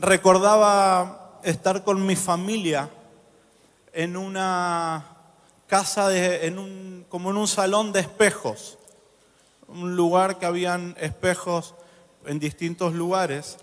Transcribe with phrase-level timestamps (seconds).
[0.00, 2.88] recordaba estar con mi familia
[3.92, 5.04] en una
[5.66, 8.78] casa, de, en un, como en un salón de espejos,
[9.68, 11.74] un lugar que habían espejos
[12.24, 13.58] en distintos lugares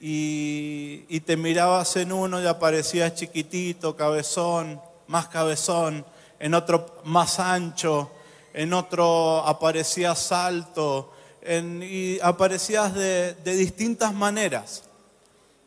[0.00, 6.04] y, te mirabas en uno y aparecías chiquitito, cabezón, más cabezón,
[6.38, 8.10] en otro más ancho,
[8.52, 11.10] en otro aparecías alto,
[11.46, 14.82] y aparecías de, de distintas maneras.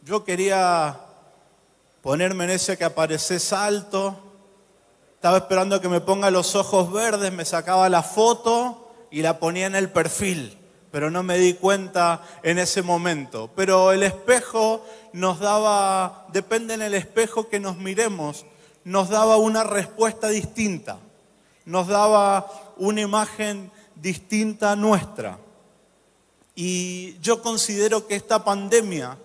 [0.07, 0.97] Yo quería
[2.01, 4.17] ponerme en ese que apareces alto,
[5.15, 9.65] estaba esperando que me ponga los ojos verdes, me sacaba la foto y la ponía
[9.65, 10.57] en el perfil,
[10.91, 13.51] pero no me di cuenta en ese momento.
[13.53, 18.45] Pero el espejo nos daba, depende en el espejo que nos miremos,
[18.85, 20.99] nos daba una respuesta distinta,
[21.65, 25.37] nos daba una imagen distinta nuestra.
[26.55, 29.17] Y yo considero que esta pandemia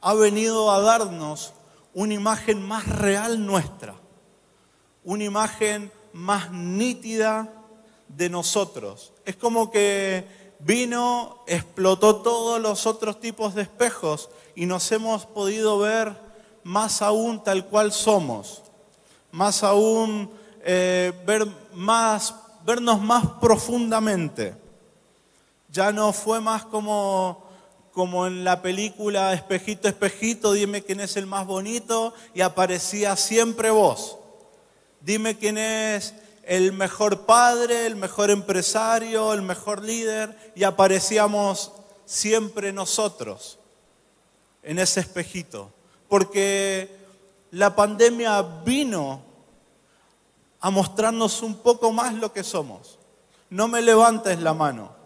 [0.00, 1.52] ha venido a darnos
[1.94, 3.94] una imagen más real nuestra,
[5.04, 7.52] una imagen más nítida
[8.08, 9.12] de nosotros.
[9.24, 10.26] Es como que
[10.60, 16.14] vino, explotó todos los otros tipos de espejos y nos hemos podido ver
[16.64, 18.62] más aún tal cual somos
[19.32, 20.30] más aún
[20.62, 24.54] eh, ver más, vernos más profundamente.
[25.70, 27.44] Ya no fue más como,
[27.92, 33.70] como en la película Espejito, espejito, dime quién es el más bonito y aparecía siempre
[33.70, 34.18] vos.
[35.00, 41.72] Dime quién es el mejor padre, el mejor empresario, el mejor líder y aparecíamos
[42.04, 43.58] siempre nosotros
[44.62, 45.72] en ese espejito.
[46.08, 46.90] Porque
[47.50, 49.22] la pandemia vino
[50.60, 52.98] a mostrarnos un poco más lo que somos.
[53.48, 54.99] No me levantes la mano.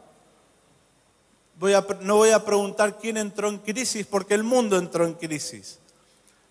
[2.01, 5.79] No voy a preguntar quién entró en crisis porque el mundo entró en crisis.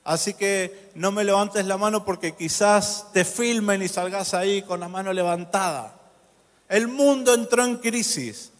[0.04, 4.80] Así que no me levantes la mano porque quizás te filmen y salgas ahí con
[4.80, 5.98] la mano levantada.
[6.68, 8.52] El mundo entró en crisis.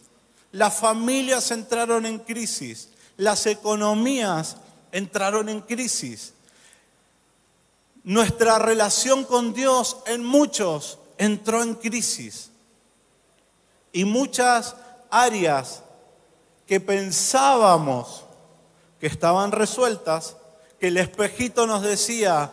[0.52, 2.90] Las familias entraron en crisis.
[3.16, 4.56] Las economías
[4.92, 6.32] entraron en crisis.
[8.04, 12.50] Nuestra relación con Dios en muchos entró en crisis.
[13.92, 14.76] Y muchas
[15.10, 15.83] áreas
[16.66, 18.24] que pensábamos
[19.00, 20.36] que estaban resueltas,
[20.80, 22.52] que el espejito nos decía,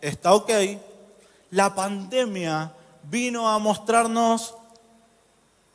[0.00, 0.50] está ok,
[1.50, 2.72] la pandemia
[3.04, 4.54] vino a mostrarnos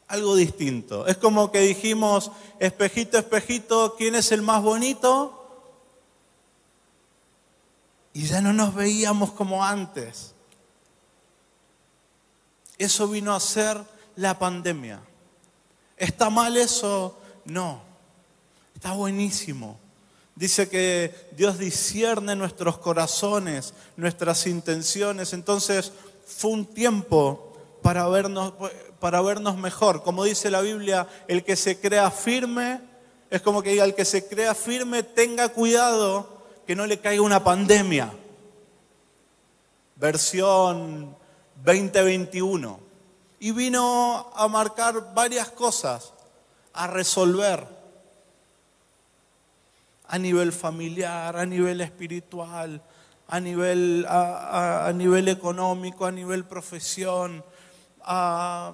[0.07, 1.05] algo distinto.
[1.07, 5.45] Es como que dijimos, espejito, espejito, ¿quién es el más bonito?
[8.15, 10.33] y ya no nos veíamos como antes.
[12.77, 13.77] Eso vino a ser
[14.15, 15.01] la pandemia.
[15.97, 17.17] ¿Está mal eso?
[17.45, 17.81] No.
[18.73, 19.79] Está buenísimo.
[20.35, 25.31] Dice que Dios discierne nuestros corazones, nuestras intenciones.
[25.31, 25.93] Entonces
[26.25, 28.53] fue un tiempo para vernos,
[28.99, 30.03] para vernos mejor.
[30.03, 32.81] Como dice la Biblia, el que se crea firme,
[33.29, 37.21] es como que diga, el que se crea firme, tenga cuidado que no le caiga
[37.21, 38.11] una pandemia.
[39.95, 41.15] Versión
[41.63, 42.79] 2021.
[43.39, 46.11] Y vino a marcar varias cosas,
[46.75, 47.67] a resolver
[50.07, 52.81] a nivel familiar, a nivel espiritual,
[53.27, 57.43] a nivel, a, nivel económico, a nivel profesión,
[58.03, 58.73] a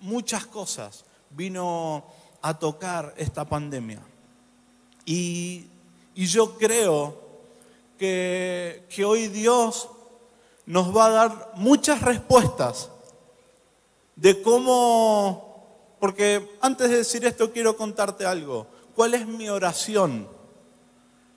[0.00, 2.04] muchas cosas vino
[2.42, 4.00] a tocar esta pandemia.
[5.06, 5.66] Y
[6.14, 7.16] y yo creo
[7.98, 9.88] que, hoy Dios
[10.66, 12.90] nos va a dar muchas respuestas
[14.16, 15.51] de cómo,
[16.02, 18.66] porque antes de decir esto quiero contarte algo.
[18.96, 20.26] ¿Cuál es mi oración?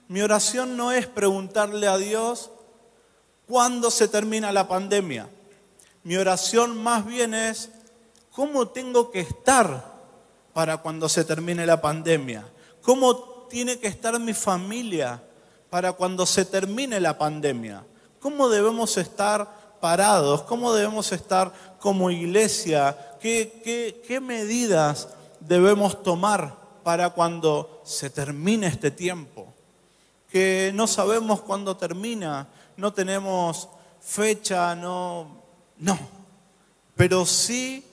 [0.08, 2.50] Mi oración no es preguntarle a Dios
[3.46, 5.28] cuándo se termina la pandemia.
[6.02, 7.70] Mi oración más bien es
[8.32, 9.84] cómo tengo que estar
[10.52, 12.44] para cuando se termine la pandemia.
[12.82, 15.22] ¿Cómo tiene que estar mi familia
[15.70, 17.86] para cuando se termine la pandemia?
[18.18, 20.42] ¿Cómo debemos estar parados?
[20.42, 23.16] ¿Cómo debemos estar como iglesia?
[23.20, 25.08] ¿Qué, qué medidas
[25.40, 29.52] debemos tomar para cuando se termine este tiempo?
[30.30, 33.68] Que no sabemos cuándo termina, no tenemos
[34.00, 35.42] fecha, no,
[35.78, 35.98] no.
[36.94, 37.84] Pero sí,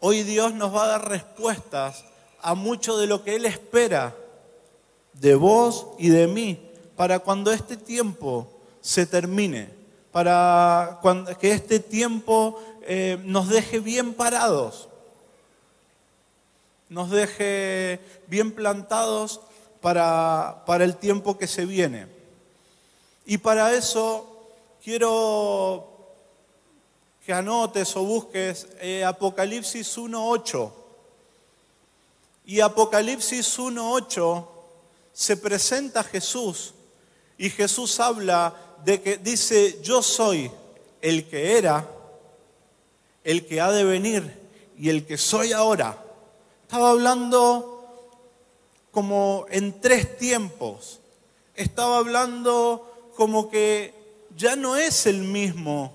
[0.00, 2.04] hoy Dios nos va a dar respuestas
[2.40, 4.14] a mucho de lo que Él espera
[5.12, 6.60] de vos y de mí,
[6.94, 9.70] para cuando este tiempo se termine,
[10.16, 10.98] para
[11.38, 14.88] que este tiempo eh, nos deje bien parados,
[16.88, 19.42] nos deje bien plantados
[19.82, 22.06] para, para el tiempo que se viene.
[23.26, 24.48] Y para eso
[24.82, 25.86] quiero
[27.22, 30.72] que anotes o busques eh, Apocalipsis 1.8.
[32.46, 34.46] Y Apocalipsis 1.8
[35.12, 36.72] se presenta Jesús
[37.36, 40.48] y Jesús habla de que dice, yo soy
[41.02, 41.90] el que era,
[43.24, 44.48] el que ha de venir
[44.78, 45.98] y el que soy ahora.
[46.62, 47.84] Estaba hablando
[48.92, 51.00] como en tres tiempos.
[51.56, 53.92] Estaba hablando como que
[54.36, 55.92] ya no es el mismo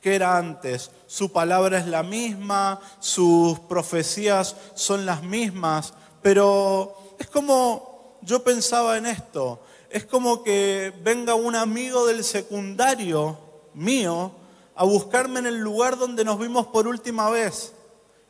[0.00, 0.90] que era antes.
[1.06, 8.98] Su palabra es la misma, sus profecías son las mismas, pero es como, yo pensaba
[8.98, 13.38] en esto, es como que venga un amigo del secundario
[13.74, 14.32] mío
[14.76, 17.72] a buscarme en el lugar donde nos vimos por última vez.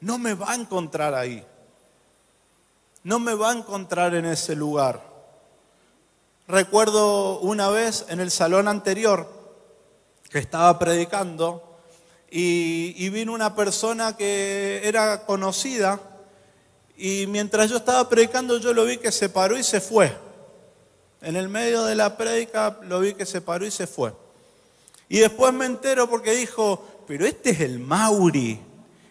[0.00, 1.46] No me va a encontrar ahí.
[3.04, 5.02] No me va a encontrar en ese lugar.
[6.48, 9.28] Recuerdo una vez en el salón anterior,
[10.30, 11.78] que estaba predicando
[12.30, 16.00] y, vino una persona que era conocida
[16.96, 20.29] y mientras yo estaba predicando yo lo vi que se paró y se fue.
[21.22, 24.12] En el medio de la prédica lo vi que se paró y se fue.
[25.08, 28.60] Y después me entero porque dijo, pero este es el Mauri,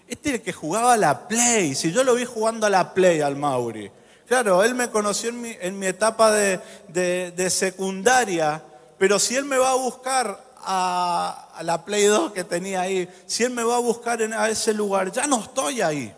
[0.07, 2.94] este es el que jugaba a la Play, si yo lo vi jugando a la
[2.94, 3.91] Play al Mauri.
[4.27, 8.63] Claro, él me conoció en mi, etapa de, de secundaria,
[8.97, 13.44] pero si él me va a buscar a, la Play 2 que tenía ahí, si
[13.44, 16.13] Él me va a buscar en, a ese lugar, ya no estoy ahí.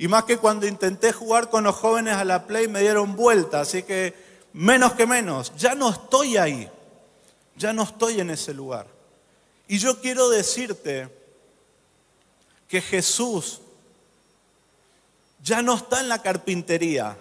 [0.00, 3.60] Y más que cuando intenté jugar con los jóvenes a la Play me dieron vuelta,
[3.60, 4.14] así que
[4.54, 6.70] menos que menos, ya no estoy ahí,
[7.54, 8.86] ya no estoy en ese lugar.
[9.68, 11.06] Y yo quiero decirte
[12.66, 13.60] que Jesús
[15.42, 17.18] ya no está en la carpintería.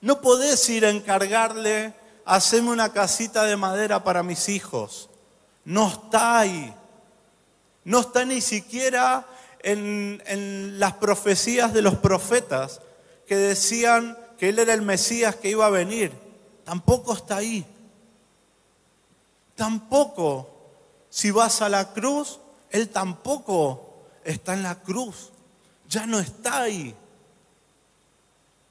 [0.00, 1.92] No podés ir a encargarle
[2.24, 5.10] haceme una casita de madera para mis hijos.
[5.66, 6.74] No está ahí.
[7.84, 9.26] No está ni siquiera
[9.62, 12.80] en, las profecías de los profetas
[13.26, 16.12] que decían que Él era el Mesías que iba a venir.
[16.64, 17.66] Tampoco está ahí.
[19.54, 20.48] Tampoco,
[21.10, 25.30] si vas a la cruz, Él tampoco está en la cruz.
[25.88, 26.94] Ya no está ahí.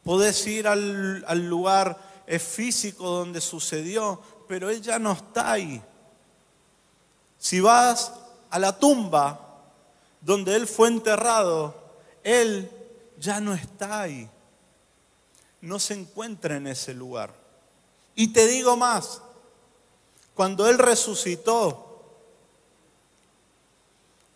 [0.04, 5.82] Podés ir al, al lugar es físico donde sucedió, pero Él ya no está ahí.
[7.38, 8.12] Si vas
[8.50, 9.51] a la tumba
[10.22, 11.76] donde Él fue enterrado,
[12.24, 12.72] Él
[13.20, 14.30] ya no está ahí.
[15.60, 17.34] No se encuentra en ese lugar.
[18.16, 19.22] Y te digo más,
[20.34, 21.88] cuando Él resucitó,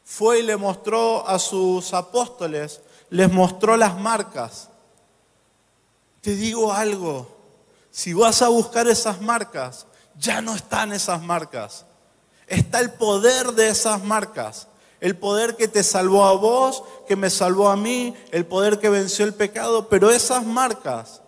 [0.04, 4.70] fue y le mostró a sus apóstoles, les mostró las marcas.
[6.22, 7.28] Te digo algo,
[7.92, 11.86] si vas a buscar esas marcas, ya no están esas marcas.
[12.48, 14.68] Está el poder de esas marcas.
[15.00, 18.90] El poder que te salvó a vos, que me salvó a mí, el poder que
[18.90, 21.22] venció el pecado, pero esas marcas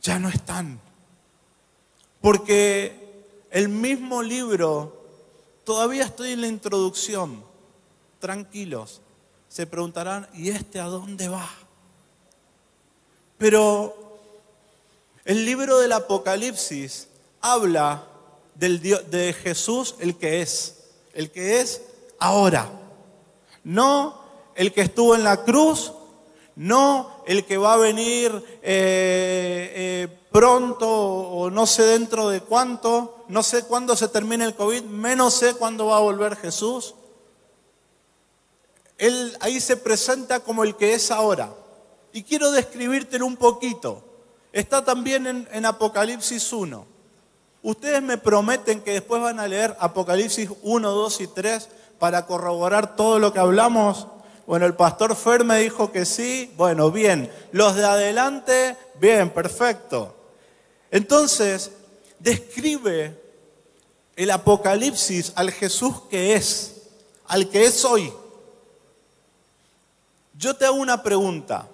[0.00, 0.80] ya no están.
[2.20, 5.04] Porque el mismo libro,
[5.64, 7.44] todavía estoy en la introducción,
[8.18, 9.00] tranquilos,
[9.48, 11.48] se preguntarán, ¿y este a dónde va?
[13.38, 14.20] Pero
[15.24, 17.08] el libro del Apocalipsis
[17.40, 18.06] habla
[18.54, 21.82] del de Jesús el que es, el que es
[22.22, 22.70] ahora.
[23.64, 24.20] No
[24.54, 25.92] el que estuvo en la cruz,
[26.56, 33.24] no el que va a venir eh, eh, pronto o no sé dentro de cuánto,
[33.28, 36.94] no sé cuándo se termine el COVID, menos sé cuándo va a volver Jesús.
[38.98, 41.52] Él ahí se presenta como el que es ahora.
[42.12, 44.04] Y quiero describírtelo un poquito.
[44.52, 46.86] Está también en, Apocalipsis 1.
[47.62, 51.68] Ustedes me prometen que después van a leer Apocalipsis 1, 2 y 3
[52.02, 54.08] para corroborar todo lo que hablamos.
[54.44, 56.52] Bueno, el pastor Fer me dijo que sí.
[56.56, 57.30] Bueno, bien.
[57.52, 60.12] Los de adelante, bien, perfecto.
[60.90, 61.70] Entonces,
[62.18, 63.22] describe
[64.16, 66.88] el Apocalipsis al Jesús que es,
[67.28, 68.12] al que es hoy.
[70.36, 71.68] Yo te hago una pregunta.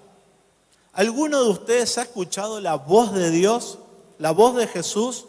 [0.93, 3.79] ¿Alguno de ustedes ha escuchado la voz de Dios,
[4.19, 5.25] la voz de Jesús?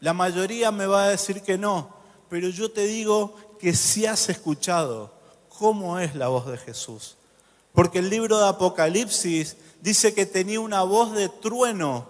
[0.00, 1.99] La mayoría me va a decir que no,
[2.30, 5.12] pero yo te digo que sí has escuchado
[5.48, 7.16] cómo es la voz de Jesús.
[7.74, 12.06] Porque el libro de Apocalipsis dice que tenía una voz de trueno,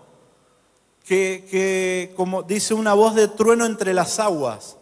[1.04, 4.76] que, que como dice una voz de trueno entre las aguas.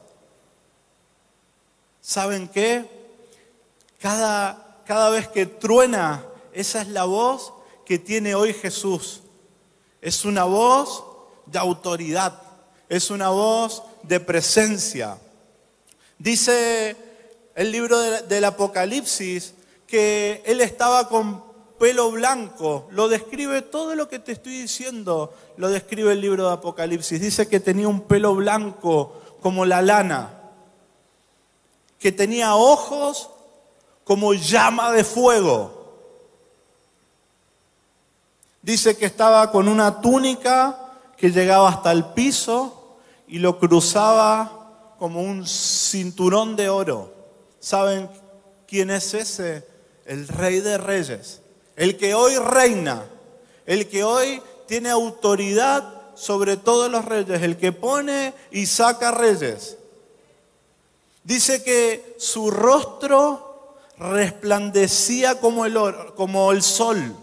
[2.02, 2.86] ¿Saben qué?
[3.98, 7.52] Cada cada vez que truena esa es la voz
[7.84, 9.20] que tiene hoy Jesús.
[10.00, 11.04] Es una voz
[11.44, 12.40] de autoridad,
[12.88, 15.18] es una voz de presencia.
[16.18, 16.96] Dice
[17.54, 19.54] el libro del Apocalipsis
[19.86, 21.42] que él estaba con
[21.78, 22.88] pelo blanco.
[22.90, 27.20] Lo describe todo lo que te estoy diciendo, lo describe el libro de Apocalipsis.
[27.20, 30.34] Dice que tenía un pelo blanco como la lana,
[31.98, 33.30] que tenía ojos
[34.04, 35.78] como llama de fuego.
[38.62, 40.76] Dice que estaba con una túnica
[41.16, 42.96] que llegaba hasta el piso
[43.28, 44.57] y lo cruzaba
[44.98, 47.14] como un cinturón de oro.
[47.60, 48.08] ¿Saben
[48.66, 49.66] quién es ese?
[50.04, 51.40] El rey de reyes
[51.78, 53.04] el que hoy reina,
[53.64, 59.78] el que hoy tiene autoridad sobre todos los reyes, el que pone y saca reyes.
[61.22, 65.78] Dice que su rostro resplandecía como el,
[66.16, 67.14] como el sol.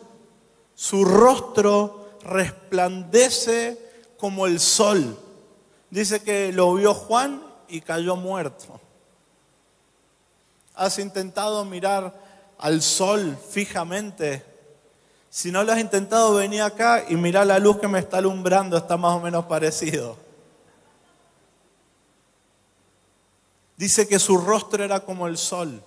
[0.74, 3.78] Su rostro resplandece
[4.18, 5.20] como el sol.
[5.90, 8.80] Dice que lo vio Juan y cayó muerto.
[10.76, 12.14] ¿Has intentado mirar
[12.58, 14.44] al sol fijamente.
[15.30, 18.78] Si no lo has intentado, venir acá y mira la luz que me está alumbrando,
[18.78, 20.18] está más o menos parecido.
[23.78, 25.84] Dice que su rostro era como el sol,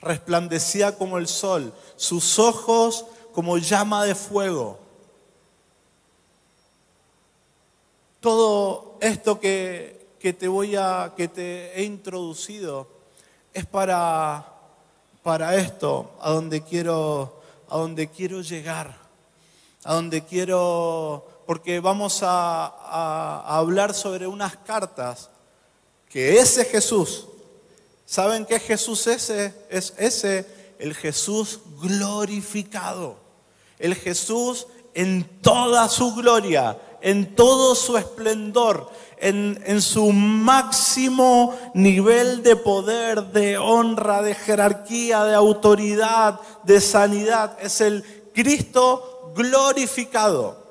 [0.00, 4.78] resplandecía como el sol, sus ojos como llama de fuego.
[8.20, 9.95] Todo esto que,
[10.26, 12.88] que te voy a, que te he introducido
[13.54, 14.44] es para
[15.22, 18.96] para esto, a donde quiero, a donde quiero llegar,
[19.84, 25.30] a donde quiero, porque vamos a, hablar sobre unas cartas
[26.08, 27.28] que ese Jesús,
[28.04, 29.54] ¿saben qué Jesús ese?
[29.70, 30.44] Es ese,
[30.80, 33.16] el Jesús glorificado,
[33.78, 42.56] el Jesús en toda su gloria, en todo su esplendor, en, su máximo nivel de
[42.56, 47.56] poder, de honra, de jerarquía, de autoridad, de sanidad.
[47.60, 48.04] Es el
[48.34, 50.64] Cristo glorificado.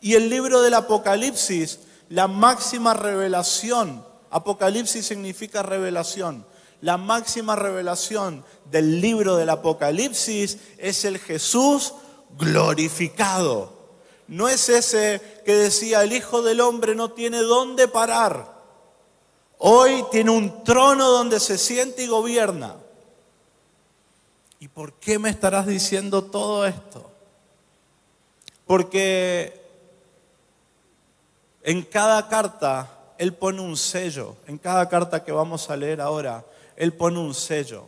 [0.00, 6.44] Y el libro del Apocalipsis, la máxima revelación, Apocalipsis significa revelación.
[6.82, 11.94] La máxima revelación del libro del Apocalipsis es el Jesús
[12.38, 13.75] glorificado.
[14.28, 18.56] No es ese que decía, el Hijo del Hombre no tiene dónde parar.
[19.58, 22.76] Hoy tiene un trono donde se siente y gobierna.
[24.58, 27.10] ¿Y por qué me estarás diciendo todo esto?
[28.66, 29.62] Porque
[31.62, 34.36] en cada carta Él pone un sello.
[34.46, 37.84] En cada carta que vamos a leer ahora, Él pone un sello.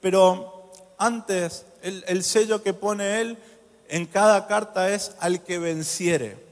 [0.00, 3.38] Pero antes, el, el sello que pone Él
[3.88, 6.42] en cada carta es al que venciere.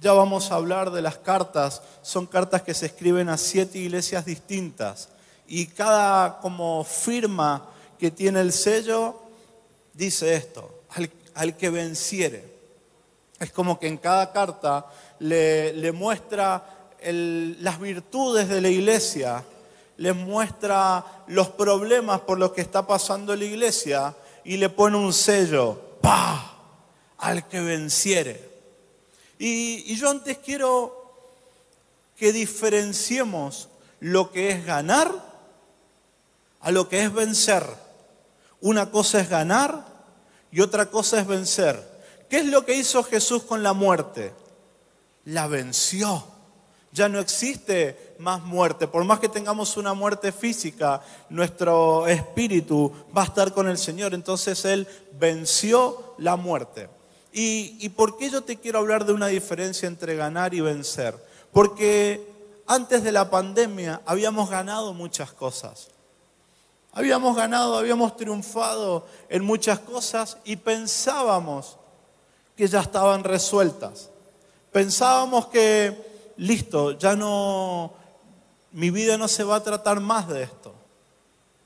[0.00, 4.24] Ya vamos a hablar de las cartas, son cartas que se escriben a siete iglesias
[4.24, 5.08] distintas
[5.48, 7.66] y cada como firma
[7.98, 9.20] que tiene el sello
[9.94, 10.82] dice esto,
[11.34, 12.44] al, que venciere.
[13.40, 14.86] Es como que en cada carta
[15.18, 16.64] le, muestra
[17.02, 19.44] las virtudes de la iglesia,
[19.96, 24.14] les muestra los problemas por los que está pasando la iglesia
[24.44, 26.44] y le pone un sello, ¡pa!
[27.18, 28.48] al que venciere.
[29.38, 31.12] Y, y yo antes quiero
[32.16, 33.68] que diferenciemos
[34.00, 35.12] lo que es ganar
[36.60, 37.64] a lo que es vencer.
[38.60, 39.84] Una cosa es ganar
[40.50, 41.86] y otra cosa es vencer.
[42.28, 44.32] ¿Qué es lo que hizo Jesús con la muerte?
[45.24, 46.24] La venció.
[46.92, 48.88] Ya no existe más muerte.
[48.88, 54.14] Por más que tengamos una muerte física, nuestro espíritu va a estar con el Señor.
[54.14, 54.86] Entonces Él
[55.18, 56.88] venció la muerte.
[57.32, 61.14] ¿Y, por qué yo te quiero hablar de una diferencia entre ganar y vencer?
[61.52, 62.26] Porque
[62.66, 65.88] antes de la pandemia habíamos ganado muchas cosas.
[66.92, 71.76] Habíamos ganado, habíamos triunfado en muchas cosas y pensábamos
[72.56, 74.10] que ya estaban resueltas.
[74.72, 75.96] Pensábamos que
[76.38, 77.92] listo, ya no,
[78.72, 80.74] mi vida no se va a tratar más de esto.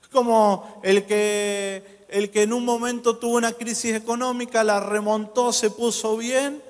[0.02, 5.52] Es como el que, el que en un momento tuvo una crisis económica, la remontó,
[5.52, 6.62] se puso bien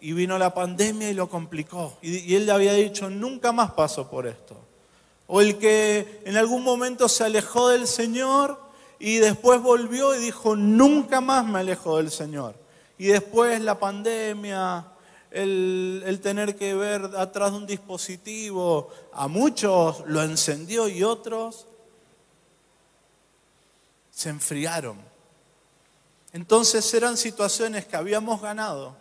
[0.00, 1.98] y vino la pandemia y lo complicó.
[2.02, 4.56] Y, y él le había dicho, nunca más paso por esto.
[5.26, 8.58] O el que en algún momento se alejó del Señor
[8.98, 12.54] y después volvió y dijo, nunca más me alejo del Señor.
[12.96, 14.86] Y después la pandemia,
[15.30, 18.90] el, tener que ver atrás de un dispositivo.
[19.12, 21.66] A muchos lo encendió y otros
[24.10, 24.98] se enfriaron.
[26.32, 28.96] Entonces eran situaciones que habíamos ganado,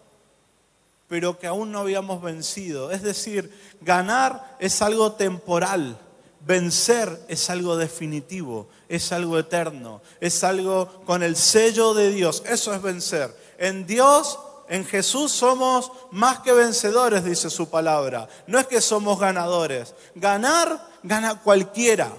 [1.07, 2.91] pero que aún no habíamos vencido.
[2.91, 5.97] Es decir, ganar es algo temporal,
[6.45, 12.43] vencer es algo definitivo, es algo eterno, es algo con el sello de Dios.
[12.45, 13.35] Eso es vencer.
[13.57, 14.39] En Dios
[14.69, 18.27] en Jesús somos más que vencedores, dice su palabra.
[18.47, 19.95] No es que somos ganadores.
[20.15, 22.11] Ganar, gana cualquiera.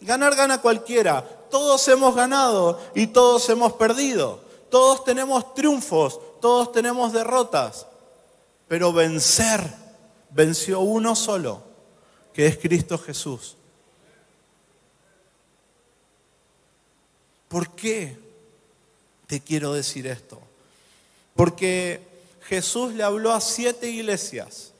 [0.00, 1.22] Ganar, gana cualquiera.
[1.50, 4.40] Todos hemos ganado y todos hemos perdido.
[4.70, 7.86] Todos tenemos triunfos, todos tenemos derrotas.
[8.66, 9.62] Pero vencer,
[10.30, 11.62] venció uno solo,
[12.32, 13.56] que es Cristo Jesús.
[17.48, 18.18] ¿Por qué
[19.26, 20.43] te quiero decir esto?
[21.34, 22.00] Porque
[22.42, 24.72] Jesús le habló a siete iglesias,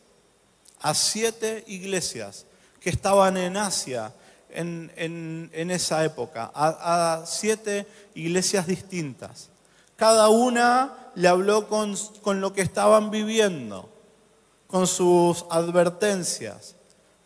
[0.81, 2.47] a siete iglesias
[2.81, 4.13] que estaban en Asia
[4.51, 9.49] en, esa época, a, siete iglesias distintas.
[9.97, 13.89] Cada una le habló con lo que estaban viviendo,
[14.67, 16.75] con sus advertencias.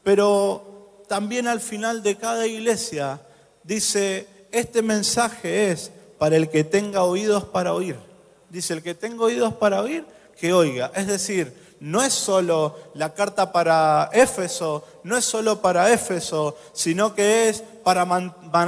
[0.02, 3.20] Pero también al final de cada iglesia
[3.64, 8.07] dice, este mensaje es para el que tenga oídos para oír.
[8.50, 10.04] Dice, el que tenga oídos para oír,
[10.38, 10.90] que oiga.
[10.94, 17.14] Es decir, no es solo la carta para Éfeso, no es solo para Éfeso, sino
[17.14, 18.06] que es para,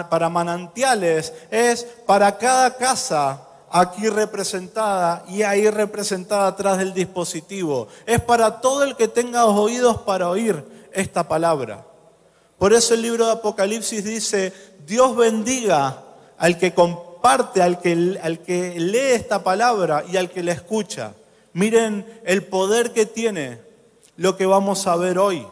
[0.08, 7.88] para manantiales, es para cada casa aquí representada y ahí representada atrás del dispositivo.
[8.06, 11.84] Es para todo el que tenga oídos para oír esta palabra.
[12.58, 14.52] Por eso el libro de Apocalipsis dice,
[14.86, 16.02] Dios bendiga
[16.36, 16.74] al que
[17.20, 21.14] parte al que, al que lee esta palabra y al que la escucha.
[21.52, 23.60] Miren el poder que tiene
[24.16, 25.46] lo que vamos a ver hoy.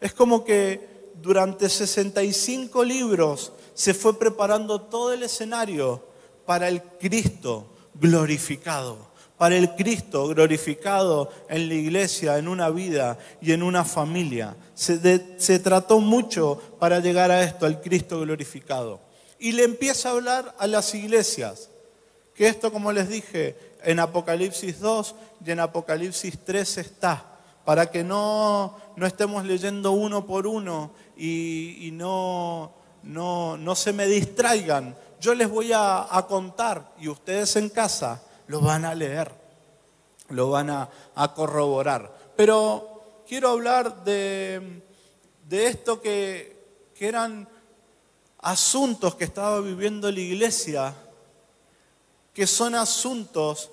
[0.00, 6.02] Es como que durante 65 libros se fue preparando todo el escenario
[6.44, 8.98] para el Cristo glorificado,
[9.36, 14.56] para el Cristo glorificado en la iglesia, en una vida y en una familia.
[14.74, 19.05] Se trató mucho para llegar a esto, al Cristo glorificado
[19.38, 21.68] y le empieza a hablar a las iglesias.
[22.34, 27.24] Que esto, como les dije, en Apocalipsis 2 y en Apocalipsis 3 está,
[27.64, 32.72] para que no, no estemos leyendo uno por uno y, no,
[33.02, 34.96] no, no, se me distraigan.
[35.20, 39.32] Yo les voy a, contar y ustedes en casa lo van a leer,
[40.28, 40.88] lo van a,
[41.34, 42.14] corroborar.
[42.36, 44.82] Pero quiero hablar de,
[45.48, 47.48] de esto que, que eran
[48.46, 50.94] asuntos que estaba viviendo la iglesia,
[52.32, 53.70] que son asuntos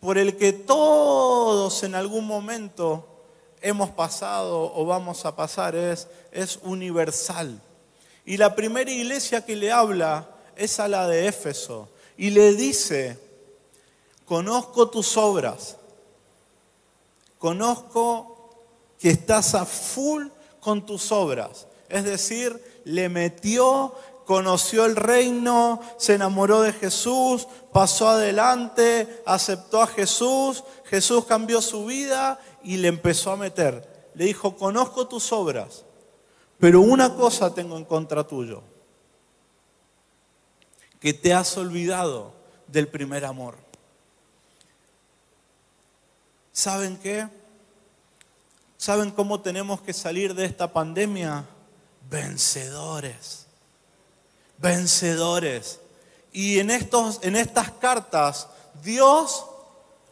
[0.00, 3.06] por el que todos en algún momento
[3.60, 7.62] hemos pasado o vamos a pasar, es, es universal.
[8.24, 13.16] Y la primera iglesia que le habla es a la de Éfeso y le dice,
[14.24, 15.76] conozco tus obras,
[17.38, 18.56] conozco
[18.98, 20.26] que estás a full
[20.58, 21.68] con tus obras.
[21.88, 29.86] Es decir, le metió, conoció el reino, se enamoró de Jesús, pasó adelante, aceptó a
[29.86, 34.10] Jesús, Jesús cambió su vida y le empezó a meter.
[34.14, 35.84] Le dijo, conozco tus obras,
[36.58, 38.62] pero una cosa tengo en contra tuyo,
[40.98, 42.32] que te has olvidado
[42.68, 43.56] del primer amor.
[46.52, 47.28] ¿Saben qué?
[48.78, 51.44] ¿Saben cómo tenemos que salir de esta pandemia?
[52.10, 53.46] Vencedores.
[54.58, 55.80] Vencedores.
[56.32, 58.48] Y en, estos, en estas cartas,
[58.82, 59.44] Dios,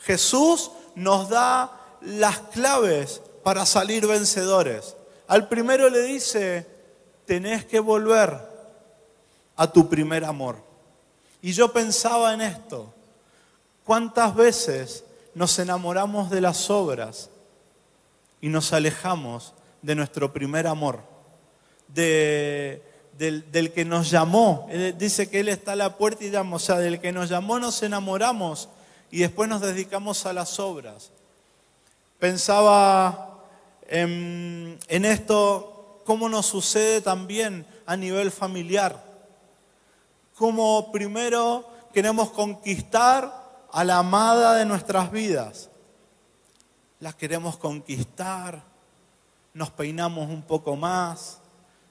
[0.01, 4.97] Jesús, nos da las claves para salir vencedores.
[5.29, 6.67] Al primero le dice,
[7.27, 8.41] tenés que volver
[9.57, 10.57] a tu primer amor.
[11.43, 12.93] Y yo pensaba en esto,
[13.85, 15.05] ¿cuántas veces
[15.35, 17.31] nos enamoramos de las obras
[18.41, 21.16] y nos alejamos de nuestro primer amor?
[21.89, 22.83] Del,
[23.75, 24.69] que nos llamó.
[24.99, 26.57] dice que Él está a la puerta y llama.
[26.57, 28.69] O sea, del que nos llamó nos enamoramos
[29.11, 31.11] y después nos dedicamos a las obras.
[32.19, 33.41] Pensaba
[33.89, 39.05] en, en esto, cómo nos sucede también a nivel familiar.
[40.35, 45.71] Cómo primero queremos conquistar a la amada de nuestras vidas.
[47.01, 48.63] Las queremos conquistar,
[49.53, 51.39] nos peinamos un poco más,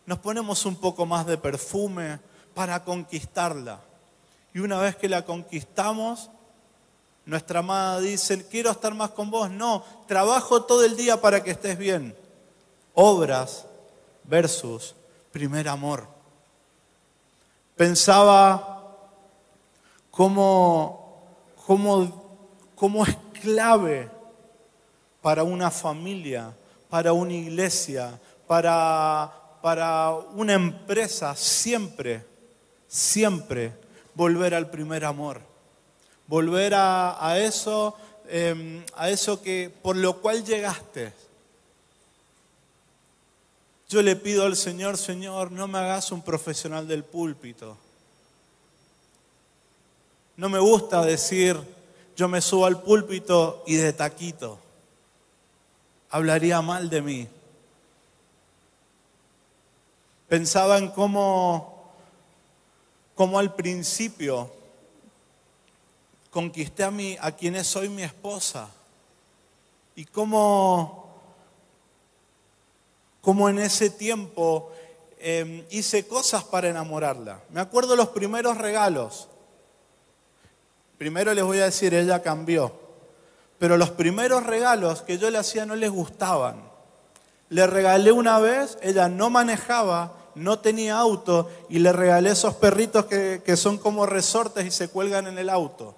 [0.05, 2.19] nos ponemos un poco más de perfume
[2.53, 3.79] para conquistarla.
[4.53, 6.29] Y una vez que la conquistamos,
[7.25, 9.49] nuestra amada dice, quiero estar más con vos.
[9.49, 12.15] No, trabajo todo el día para que estés bien.
[12.93, 13.65] Obras
[14.23, 14.95] versus
[15.31, 16.07] primer amor.
[17.75, 18.95] Pensaba
[20.09, 21.23] cómo,
[21.65, 24.09] cómo es clave
[25.21, 26.55] para una familia,
[26.89, 29.33] para una iglesia, para,
[29.65, 32.23] para una empresa, siempre,
[32.87, 33.73] siempre
[34.13, 35.41] volver al primer amor.
[36.27, 37.97] Volver a, eso,
[38.27, 41.11] em, a eso que, por lo cual llegaste.
[43.89, 47.75] Yo le pido al Señor, Señor, no me hagas un profesional del púlpito.
[50.37, 51.59] No me gusta decir,
[52.15, 54.59] yo me subo al púlpito y de taquito
[56.11, 57.27] hablaría mal de mí.
[60.35, 61.93] Pensaba en cómo,
[63.15, 64.51] cómo al principio
[66.29, 68.67] conquisté a, mí, a quienes soy mi esposa
[69.95, 71.07] y cómo,
[73.21, 74.73] cómo en ese tiempo
[75.19, 77.39] em, hice cosas para enamorarla.
[77.51, 79.29] Me acuerdo los primeros regalos.
[80.97, 82.77] Primero les voy a decir, ella cambió.
[83.57, 86.61] Pero los primeros regalos que yo le hacía no les gustaban.
[87.47, 93.05] Le regalé una vez, ella no manejaba, no tenía auto y le regalé esos perritos
[93.05, 95.95] que, son como resortes y se cuelgan en el auto.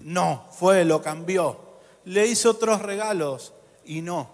[0.00, 1.58] No, fue, lo cambió.
[2.04, 3.52] Le hice otros regalos
[3.84, 4.28] y no.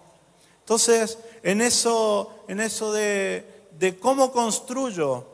[0.59, 5.25] Entonces, en eso, en eso de, de cómo construyo,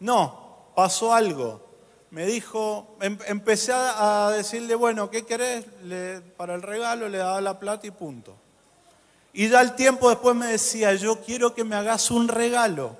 [0.00, 1.68] no, pasó algo
[2.10, 5.64] me dijo, em, empecé a decirle, bueno, ¿qué querés?
[6.36, 8.34] para el regalo le daba la plata y punto.
[9.32, 12.96] Y ya al tiempo después me decía, yo quiero que me hagas un regalo,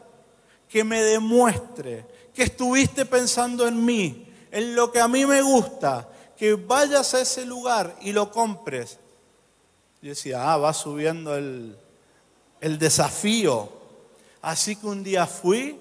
[0.68, 2.06] que me demuestre
[2.38, 7.20] que estuviste pensando en mí, en lo que a mí me gusta, que vayas a
[7.20, 9.00] ese lugar y lo compres.
[10.00, 11.76] Y decía, ah, va subiendo el,
[12.60, 13.68] el desafío.
[14.40, 15.80] Así que un día fui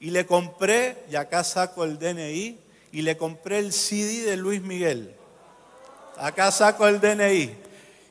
[0.00, 2.58] y le compré, y acá saco el DNI,
[2.90, 5.14] y le compré el CD de Luis Miguel.
[6.16, 7.56] Acá saco el DNI.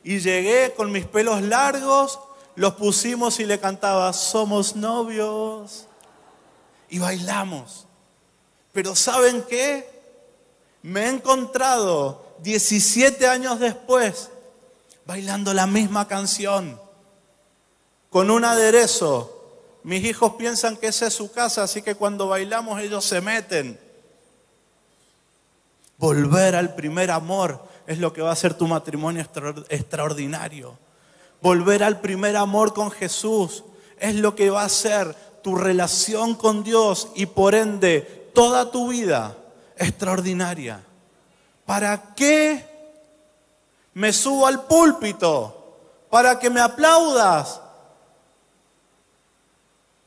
[0.04, 2.20] Y llegué con mis pelos largos,
[2.54, 5.86] los pusimos y le cantaba, somos novios.
[6.88, 7.86] Y bailamos.
[8.72, 9.90] Pero ¿saben qué?
[10.82, 14.30] Me he encontrado 17 años después
[15.06, 16.80] bailando la misma canción,
[18.10, 19.34] con un aderezo
[19.84, 23.78] mis hijos piensan que esa es su casa, así que cuando bailamos ellos se meten.
[25.98, 29.24] Volver al primer amor es lo que va a ser tu matrimonio
[29.68, 30.78] extraordinario.
[31.40, 33.64] Volver al primer amor con Jesús
[33.98, 38.88] es lo que va a ser tu relación con Dios y por ende toda tu
[38.88, 39.36] vida
[39.76, 40.82] extraordinaria.
[41.66, 42.64] ¿Para qué
[43.94, 45.76] me subo al púlpito?
[46.08, 47.60] ¿Para que me aplaudas?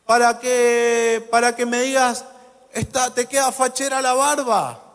[0.07, 2.23] para que, para que me digas,
[2.71, 4.86] está, te queda fachera la barba.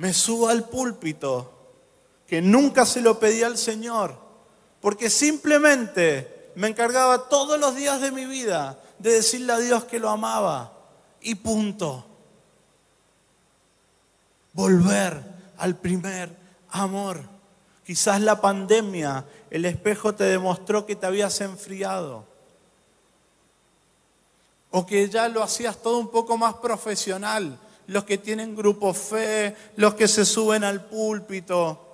[0.00, 1.52] Me subo al púlpito,
[2.26, 4.16] que nunca se lo pedí al Señor,
[4.80, 9.98] porque simplemente me encargaba todos los días de mi vida de decirle a Dios que
[9.98, 10.72] lo amaba.
[11.20, 12.06] Y punto.
[14.54, 15.22] Volver
[15.58, 16.34] al primer
[16.70, 17.20] amor.
[17.84, 22.24] Quizás la pandemia, el espejo te demostró que te habías enfriado.
[24.70, 27.58] O que ya lo hacías todo un poco más profesional.
[27.90, 31.86] Los que tienen grupo fe, los que se suben al púlpito.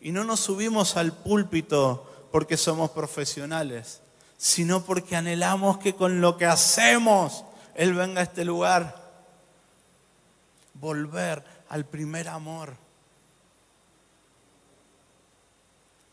[0.00, 4.00] Y no nos subimos al púlpito porque somos profesionales,
[4.36, 9.04] sino porque anhelamos que con lo que hacemos Él venga a este lugar.
[10.74, 12.86] Volver al primer amor.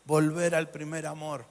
[0.04, 1.44] volver al primer amor.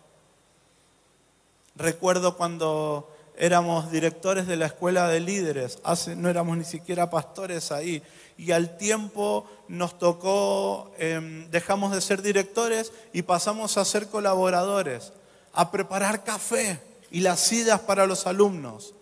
[1.75, 7.71] Recuerdo cuando éramos directores de la escuela de líderes, hace, no éramos ni siquiera pastores
[7.71, 8.03] ahí,
[8.37, 15.13] y al tiempo nos tocó, em, dejamos de ser directores y pasamos a ser colaboradores,
[15.53, 16.79] a preparar café
[17.11, 18.93] y las sillas para los alumnos.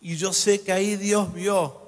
[0.00, 1.80] Y yo sé que ahí Dios vio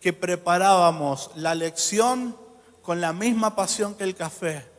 [0.00, 2.36] que preparábamos la lección
[2.82, 4.69] con la misma pasión que el café.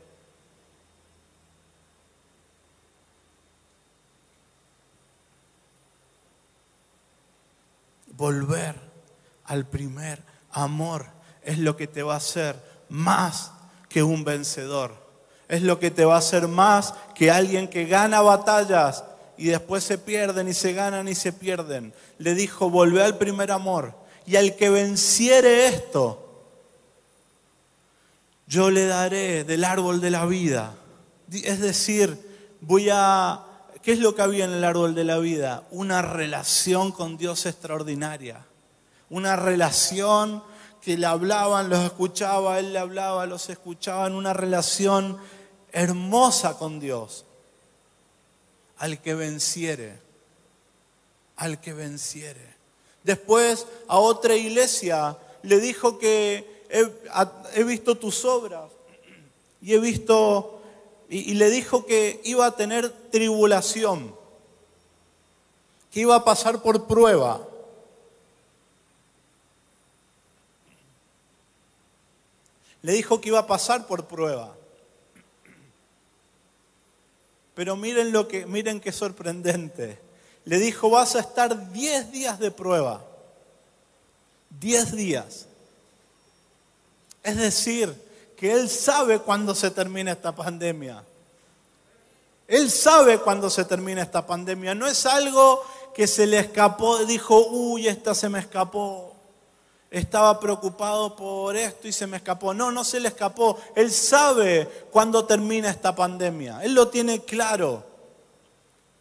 [8.22, 8.76] Volver
[9.46, 11.08] al primer amor
[11.42, 12.56] es lo que te va a hacer
[12.88, 13.52] más
[13.90, 14.94] que un vencedor.
[15.48, 19.04] Es lo que te va a hacer más que alguien que gana batallas
[19.38, 21.96] y después se pierden y se ganan y se pierden.
[22.20, 23.96] Le dijo, volvé al primer amor.
[24.28, 26.46] Y al que venciere esto,
[28.46, 30.76] yo le daré del árbol de la vida.
[31.32, 32.16] Es decir,
[32.62, 33.44] voy a
[33.84, 35.64] ¿qué es lo que había en el árbol de la vida?
[35.72, 38.46] Una relación con Dios extraordinaria.
[39.10, 40.44] Una relación
[40.82, 45.18] que le hablaban, los escuchaba, él le hablaba, los escuchaban, una relación
[45.72, 47.26] hermosa con Dios.
[48.78, 50.00] Al que venciere,
[51.36, 52.56] al que venciere.
[53.04, 58.70] Después a otra iglesia le dijo que he, visto tus obras
[59.62, 60.61] y he visto,
[61.14, 64.16] y, le dijo que iba a tener tribulación,
[65.92, 67.46] que iba a pasar por prueba.
[72.82, 74.56] Le dijo que iba a pasar por prueba.
[77.56, 80.00] Pero miren lo que, miren qué sorprendente.
[80.46, 83.06] Le dijo, vas a estar 10 días de prueba.
[84.62, 85.46] 10 días.
[87.22, 87.94] Es decir,
[88.42, 91.04] que Él sabe cuándo se termina esta pandemia.
[92.48, 94.74] Él sabe cuándo se termina esta pandemia.
[94.74, 99.14] No es algo que se le escapó, dijo, uy, esta se me escapó
[99.92, 102.54] estaba preocupado por esto y se me escapó.
[102.56, 103.60] No, no se le escapó.
[103.76, 106.62] Él sabe cuándo termina esta pandemia.
[106.64, 107.84] Él lo tiene claro.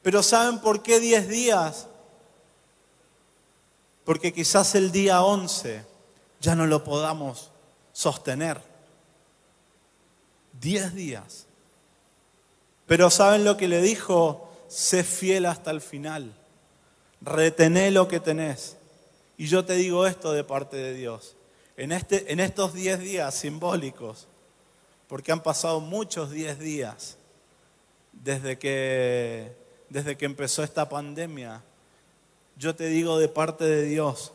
[0.02, 1.86] Pero ¿saben por qué 10 días?
[4.04, 5.82] Porque quizás el día 11
[6.40, 7.50] ya no lo podamos
[7.94, 8.69] sostener.
[10.60, 11.46] 10 días.
[12.86, 14.50] Pero ¿saben lo que le dijo?
[14.68, 16.34] Sé fiel hasta el final.
[17.20, 18.76] Retené lo que tenés
[19.40, 21.34] y yo te digo esto de parte de Dios.
[21.78, 24.28] En, este, en estos 10 días simbólicos,
[25.08, 27.16] porque han pasado muchos 10 días
[28.12, 29.56] desde que,
[29.88, 31.62] desde que empezó esta pandemia,
[32.58, 34.30] yo te digo de parte de Dios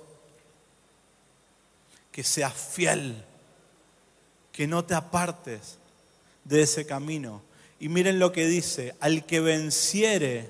[2.12, 3.24] que seas fiel,
[4.52, 5.78] que no te apartes
[6.46, 7.42] de ese camino.
[7.80, 10.50] Y miren lo que dice, al que venciere,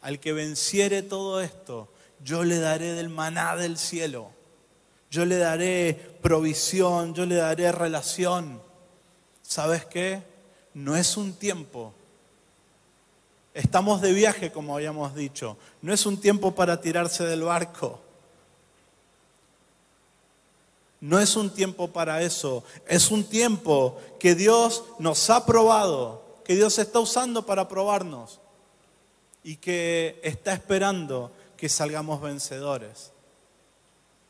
[0.00, 1.88] al que venciere todo esto,
[2.24, 4.30] yo le daré del maná del cielo,
[5.10, 8.60] yo le daré provisión, yo le daré relación.
[9.42, 10.22] ¿Sabes qué?
[10.74, 11.92] No es un tiempo.
[13.54, 15.58] Estamos de viaje, como habíamos dicho.
[15.82, 18.00] No es un tiempo para tirarse del barco.
[21.02, 22.62] No es un tiempo para eso.
[22.86, 28.38] Es un tiempo que Dios nos ha probado, que Dios está usando para probarnos
[29.42, 33.10] y que está esperando que salgamos vencedores,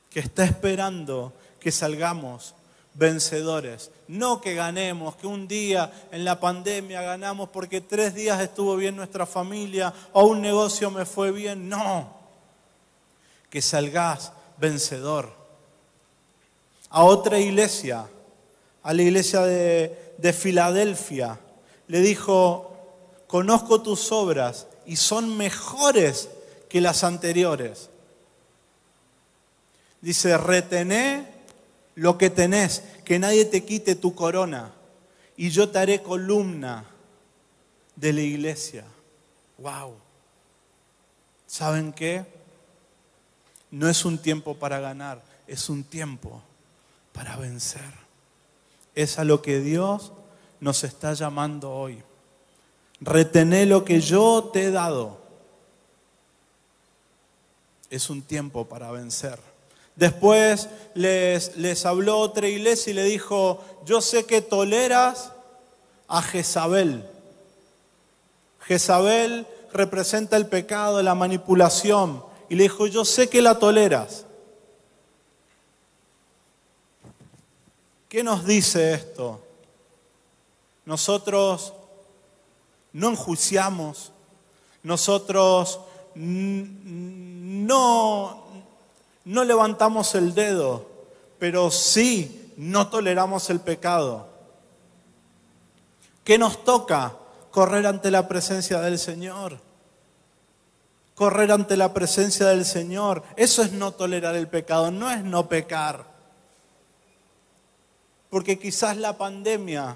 [0.08, 2.54] que está esperando que salgamos
[2.94, 3.90] vencedores.
[4.08, 8.96] No que ganemos, que un día en la pandemia ganamos porque tres días estuvo bien
[8.96, 11.68] nuestra familia o un negocio me fue bien.
[11.68, 12.16] No,
[13.50, 15.41] que salgas vencedor.
[16.94, 18.06] A otra iglesia,
[18.82, 21.40] a la iglesia de, de Filadelfia,
[21.88, 22.70] le dijo,
[23.26, 26.28] conozco tus obras y son mejores
[26.68, 27.88] que las anteriores.
[30.02, 31.28] Dice, retené
[31.94, 34.72] lo que tenés, que nadie te quite tu corona,
[35.34, 36.84] y yo te haré columna
[37.96, 38.84] de la iglesia.
[39.56, 39.94] ¡Wow!
[41.46, 42.26] ¿Saben qué?
[43.70, 46.42] No es un tiempo para ganar, es un tiempo
[47.12, 47.92] para vencer.
[48.94, 50.12] Es a lo que Dios
[50.60, 52.02] nos está llamando hoy.
[53.00, 55.18] Retené lo que yo te he dado
[57.90, 59.38] es un tiempo para vencer.
[59.96, 65.32] Después les, habló otra iglesia y le dijo, yo sé que toleras
[66.08, 67.04] a Jezabel.
[68.60, 72.24] Jezabel representa el pecado, la manipulación.
[72.48, 74.24] Y le dijo, yo sé que la toleras.
[78.12, 79.40] ¿Qué nos dice esto?
[80.84, 81.72] Nosotros
[82.92, 84.12] no enjuiciamos,
[84.82, 85.80] nosotros
[86.14, 86.84] no,
[89.24, 90.84] levantamos el dedo,
[91.38, 94.26] pero sí no toleramos el pecado.
[96.22, 97.16] ¿Qué nos toca?
[97.50, 99.58] Correr ante la presencia del Señor.
[101.14, 103.22] Correr ante la presencia del Señor.
[103.36, 106.11] Eso es no tolerar el pecado, no es no pecar.
[108.32, 109.94] Porque quizás la pandemia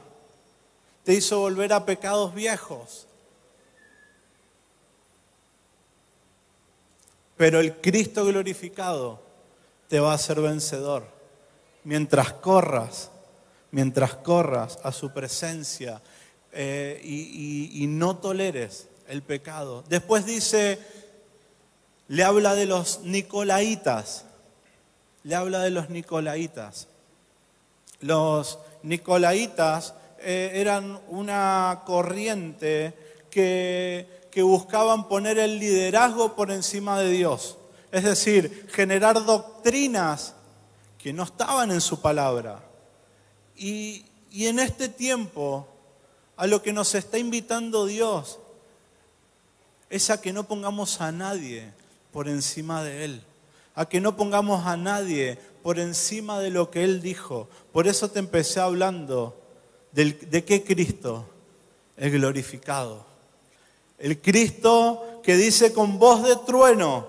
[1.04, 3.06] te hizo volver a pecados viejos.
[7.38, 9.22] Pero el Cristo glorificado
[9.88, 11.06] te va a hacer vencedor.
[11.84, 13.10] Mientras corras,
[13.70, 16.02] mientras corras a su presencia
[16.52, 19.82] eh, y, y no toleres el pecado.
[19.88, 20.78] Después dice,
[22.08, 24.26] le habla de los nicolaitas.
[25.22, 26.88] Le habla de los nicolaitas.
[28.00, 32.94] Los nicolaitas eh, eran una corriente
[33.30, 37.58] que buscaban poner el liderazgo por encima de Dios.
[37.92, 40.34] Es decir, generar doctrinas
[40.98, 42.62] que no estaban en su palabra.
[43.54, 45.66] Y en este tiempo,
[46.36, 48.38] a lo que nos está invitando Dios
[49.88, 51.72] es a que no pongamos a nadie
[52.12, 53.22] por encima de Él,
[53.76, 57.48] a que no pongamos a nadie por encima de lo que Él dijo.
[57.72, 59.38] Por eso te empecé hablando
[59.92, 61.28] de qué Cristo,
[61.96, 63.06] el glorificado.
[63.98, 67.06] El Cristo que dice con voz de trueno,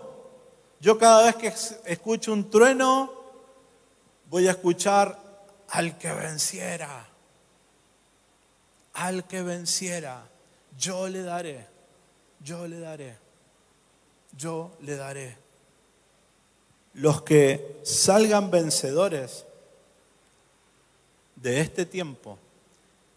[0.80, 1.54] yo cada vez que
[1.92, 3.12] escucho un trueno,
[4.30, 5.18] voy a escuchar
[5.70, 7.08] al que venciera,
[8.94, 10.28] al que venciera,
[10.78, 11.66] yo le daré,
[12.42, 13.16] yo le daré,
[14.36, 15.47] yo le daré.
[16.98, 19.46] Los que salgan vencedores
[21.36, 22.40] de este tiempo,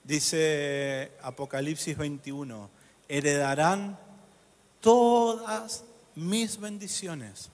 [0.04, 2.68] dice Apocalipsis 21,
[3.08, 3.98] heredarán
[4.80, 5.82] todas
[6.14, 7.48] mis bendiciones.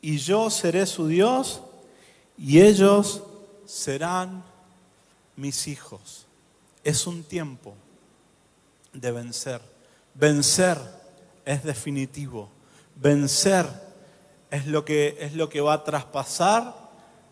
[0.00, 1.60] Y yo seré su Dios
[2.38, 3.22] y ellos
[3.66, 4.42] serán
[5.36, 6.24] mis hijos.
[6.82, 7.74] Es un tiempo
[8.94, 9.60] de vencer.
[10.14, 10.78] Vencer
[11.44, 12.48] es definitivo.
[13.00, 13.66] Vencer
[14.50, 16.74] es lo que, es lo que va a traspasar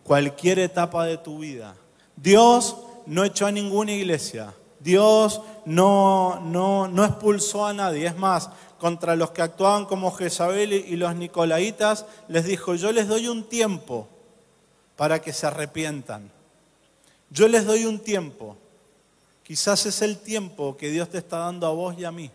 [0.03, 1.75] cualquier etapa de tu vida.
[2.15, 4.53] Dios no echó a ninguna iglesia.
[4.79, 8.07] Dios no, no, no expulsó a nadie.
[8.07, 13.07] Es más, contra los que actuaban como Jezabel y los Nicolaitas, les dijo, yo les
[13.07, 14.07] doy un tiempo
[14.95, 16.31] para que se arrepientan.
[17.29, 18.57] Yo les doy un tiempo.
[19.43, 22.31] Quizás es el tiempo que Dios te está dando a vos y a mí.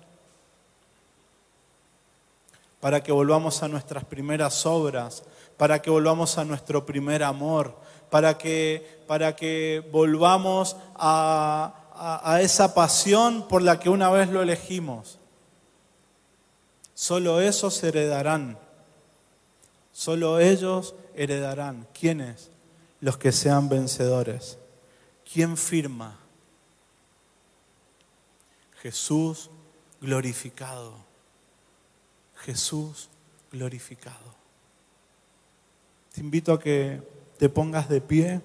[2.85, 5.23] Para que volvamos a nuestras primeras obras,
[5.57, 7.75] para que volvamos a nuestro primer amor,
[8.11, 14.43] para que, para que volvamos a, a, esa pasión por la que una vez lo
[14.43, 15.19] elegimos.
[16.93, 18.59] Solo esos heredarán.
[19.91, 21.89] Solo ellos heredarán.
[21.99, 22.51] ¿Quiénes?
[23.01, 24.59] Los que sean vencedores.
[25.33, 26.19] ¿Quién firma?
[28.83, 29.49] Jesús
[30.03, 31.04] glorificado.
[32.45, 33.09] Jesús
[33.51, 34.35] glorificado.
[36.13, 37.01] Te invito a que
[37.39, 38.43] te pongas de pie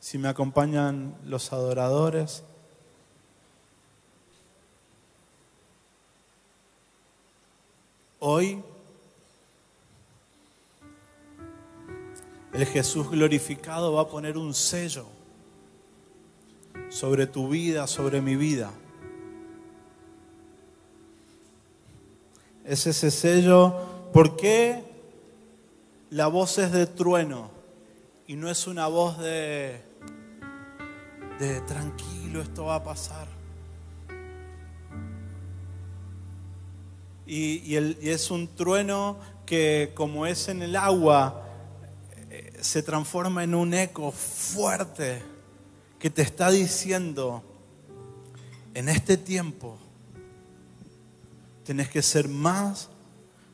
[0.00, 2.42] si me acompañan los adoradores.
[8.18, 8.62] Hoy
[12.52, 15.06] el Jesús glorificado va a poner un sello
[16.90, 18.72] sobre tu vida, sobre mi vida.
[22.64, 23.74] Es ese sello.
[24.12, 24.82] ¿Por qué
[26.10, 27.50] la voz es de trueno
[28.26, 29.82] y no es una voz de
[31.66, 33.26] tranquilo, esto va a pasar.
[37.26, 41.46] Y, es un trueno que como es en el agua,
[42.30, 45.22] eh, se transforma en un eco fuerte
[45.98, 47.42] que te está diciendo,
[48.74, 49.78] en este tiempo
[51.64, 52.88] tenés que ser más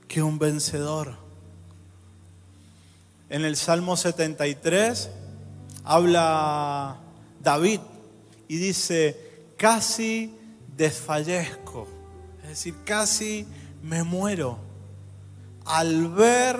[0.06, 1.16] que un vencedor.
[3.28, 5.10] En el Salmo 73
[5.84, 6.98] habla
[7.40, 7.80] David
[8.48, 10.34] y dice, casi
[10.76, 11.86] desfallezco,
[12.42, 13.46] es decir, casi
[13.82, 14.58] me muero
[15.66, 16.58] al ver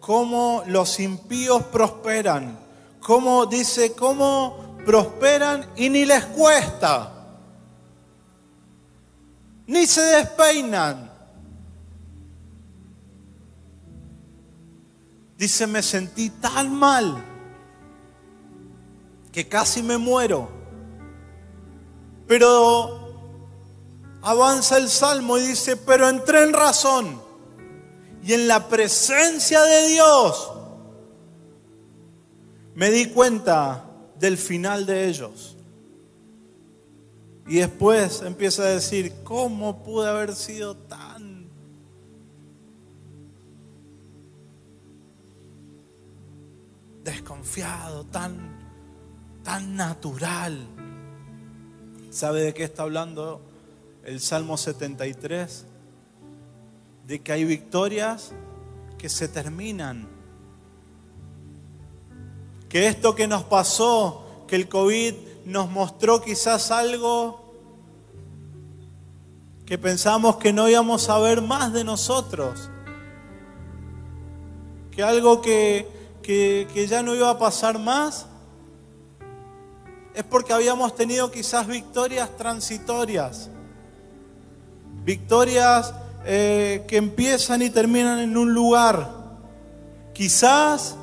[0.00, 2.58] cómo los impíos prosperan,
[3.00, 7.17] cómo dice, cómo prosperan y ni les cuesta,
[9.68, 11.08] ni se despeinan.
[15.36, 17.22] Dice, me sentí tan mal
[19.30, 20.48] que casi me muero.
[22.26, 23.14] Pero
[24.22, 27.22] avanza el salmo y dice, pero entré en razón
[28.22, 30.50] y en la presencia de Dios
[32.74, 33.84] me di cuenta
[34.18, 35.57] del final de ellos.
[37.48, 41.18] Y después empieza a decir, ¿cómo pude haber sido tan...
[47.04, 48.58] desconfiado, tan
[49.48, 50.58] tan natural.
[52.10, 53.40] ¿Sabe de qué está hablando
[54.04, 55.64] el Salmo 73?
[57.06, 58.32] De que hay victorias
[58.98, 60.06] que se terminan.
[62.68, 65.14] Que esto que nos pasó, que el COVID
[65.48, 67.42] nos mostró quizás algo
[69.64, 72.68] que pensamos que no íbamos a ver más de nosotros.
[74.90, 75.88] Que algo que,
[76.22, 78.26] que, ya no iba a pasar más
[80.14, 83.48] es porque habíamos tenido quizás victorias transitorias,
[85.02, 85.94] victorias
[86.26, 89.14] eh, que empiezan y terminan en un lugar.
[90.12, 90.94] Quizás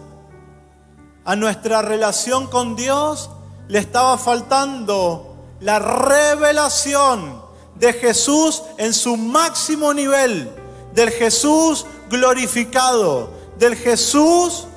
[1.23, 3.31] a nuestra relación con Dios
[3.67, 7.41] le estaba faltando la revelación
[7.75, 10.49] de Jesús en su máximo nivel,
[10.93, 14.67] del Jesús glorificado, del Jesús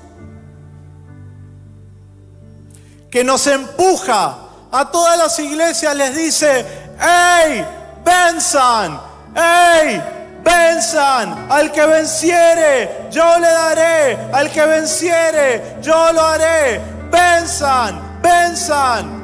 [3.11, 4.39] que nos empuja
[4.71, 6.67] a todas las iglesias, les dice,
[7.01, 7.65] ¡Ey!
[8.05, 9.01] ¡Venzan!
[9.35, 10.03] ¡Ey!
[10.43, 16.81] Venzan, al que venciere, yo le daré, al que venciere, yo lo haré.
[17.11, 19.19] Venzan, venzan.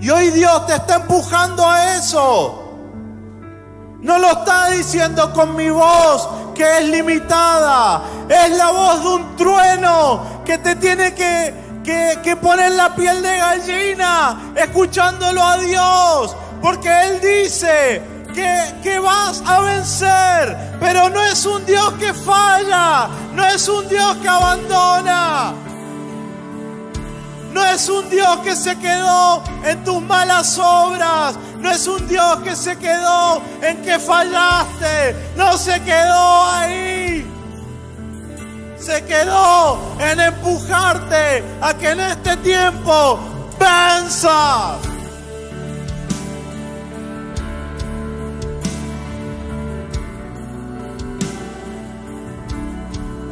[0.00, 2.64] Y hoy Dios te está empujando a eso.
[4.00, 8.02] No lo está diciendo con mi voz que es limitada.
[8.28, 11.52] Es la voz de un trueno que te tiene que,
[12.22, 16.36] que, poner la piel de gallina escuchándolo a Dios.
[16.62, 18.02] Porque Él dice
[18.34, 20.56] que, que, vas a vencer.
[20.78, 23.08] Pero no es un Dios que falla.
[23.34, 25.67] No es un Dios que abandona.
[27.58, 31.34] No es un Dios que se quedó en tus malas obras.
[31.58, 35.16] No es un Dios que se quedó en que fallaste.
[35.34, 37.26] No se quedó ahí.
[38.78, 43.18] Se quedó en empujarte a que en este tiempo
[43.58, 44.76] venzas.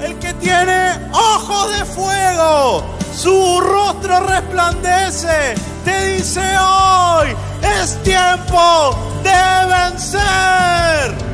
[0.01, 5.55] El que tiene ojos de fuego su rostro resplandece,
[5.85, 7.35] te dice hoy,
[7.81, 11.27] es tiempo de vencer.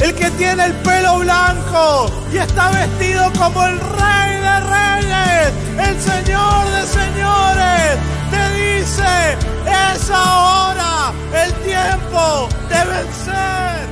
[0.00, 4.23] el que tiene el pelo blanco y está vestido como el rey
[4.60, 7.98] reyes, el señor de señores,
[8.30, 13.88] te dice, es ahora el tiempo de vencer.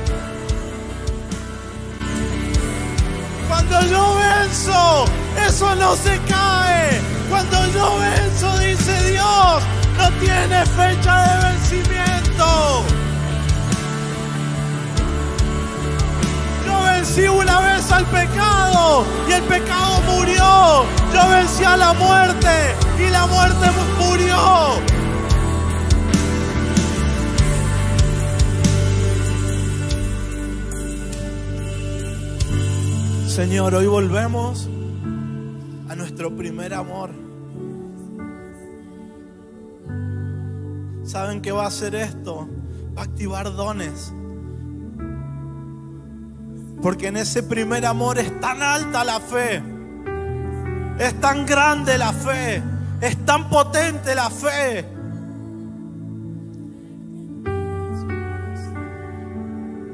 [3.47, 5.05] Cuando yo venzo,
[5.47, 7.01] eso no se cae.
[7.29, 9.63] Cuando yo venzo, dice Dios,
[9.97, 13.02] no tiene fecha de vencimiento.
[17.03, 20.85] Vencí una vez al pecado y el pecado murió.
[21.13, 22.47] Yo vencí a la muerte
[22.97, 23.65] y la muerte
[23.99, 24.37] murió.
[33.27, 34.69] Señor, hoy volvemos
[35.89, 37.09] a nuestro primer amor.
[41.03, 42.47] ¿Saben qué va a hacer esto?
[42.95, 44.13] Va a activar dones
[46.83, 49.63] porque en ese primer amor es tan alta la fe.
[50.99, 52.61] Es tan grande la fe.
[52.99, 54.85] Es tan potente la fe.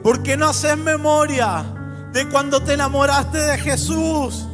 [0.02, 1.64] Porque no haces memoria
[2.12, 4.48] de cuando te enamoraste de Jesús.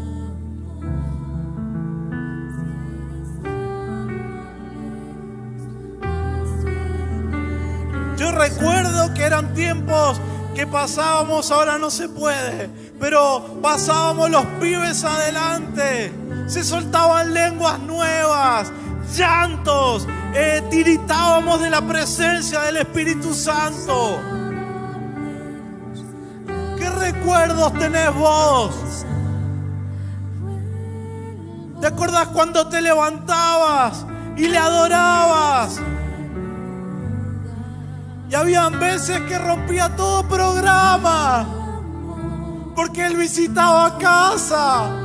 [8.18, 10.20] Yo recuerdo que eran tiempos
[10.56, 16.14] que pasábamos ahora no se puede, pero pasábamos los pibes adelante,
[16.48, 18.72] se soltaban lenguas nuevas,
[19.14, 24.22] llantos, eh, tiritábamos de la presencia del Espíritu Santo.
[26.78, 29.06] ¿Qué recuerdos tenés vos?
[31.82, 34.06] ¿Te acordás cuando te levantabas
[34.38, 35.82] y le adorabas?
[38.36, 41.48] Habían veces que rompía todo programa.
[42.76, 45.02] Porque él visitaba casa.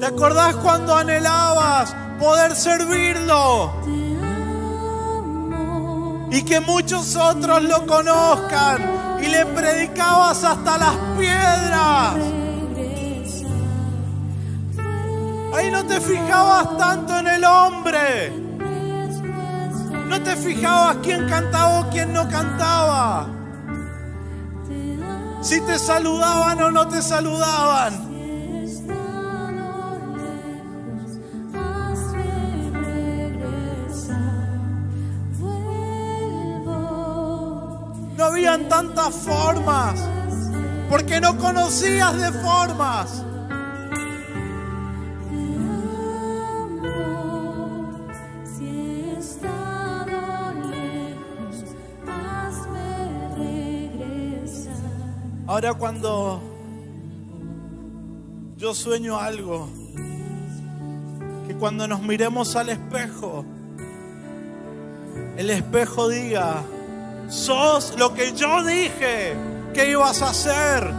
[0.00, 3.72] ¿Te acordás cuando anhelabas poder servirlo?
[6.30, 12.14] Y que muchos otros lo conozcan y le predicabas hasta las piedras.
[15.54, 18.32] Ahí no te fijabas tanto en el hombre.
[20.08, 23.28] No te fijabas quién cantaba o quién no cantaba.
[25.40, 28.11] Si te saludaban o no te saludaban.
[38.32, 40.00] Habían tantas formas,
[40.88, 43.24] porque no conocías de formas.
[55.46, 56.40] Ahora cuando
[58.56, 59.68] yo sueño algo,
[61.46, 63.44] que cuando nos miremos al espejo,
[65.36, 66.62] el espejo diga,
[67.32, 69.34] sos lo que yo dije
[69.72, 70.92] que ibas a hacer.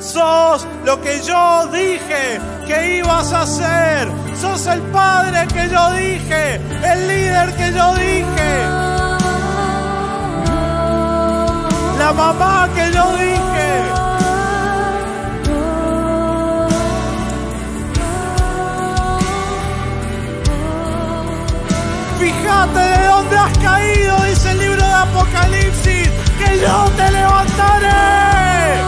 [0.00, 4.08] Sos lo que yo dije que ibas a hacer.
[4.40, 8.52] Sos el padre que yo dije, el líder que yo dije,
[11.98, 13.30] la mamá que yo dije.
[22.18, 28.84] Fíjate de dónde has caído, dice el libro Apocalipsis, que yo te levantaré.